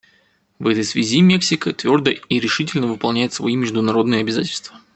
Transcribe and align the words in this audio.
В 0.57 0.65
этой 0.67 0.83
связи 0.83 1.21
Мексика 1.21 1.73
твердо 1.73 2.09
и 2.09 2.39
решительно 2.39 2.87
выполняет 2.87 3.33
свои 3.33 3.55
международные 3.55 4.21
обязательства. 4.21 4.79